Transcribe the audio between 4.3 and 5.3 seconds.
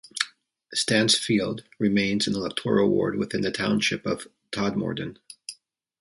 Todmorden.